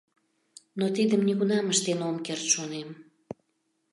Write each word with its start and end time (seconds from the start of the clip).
Но 0.79 0.85
тидым 0.95 1.21
нигунам 1.27 1.65
ыштен 1.73 1.99
ом 2.09 2.17
керт 2.25 2.45
шонем. 2.53 2.89